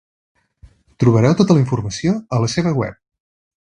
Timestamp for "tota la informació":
1.41-2.17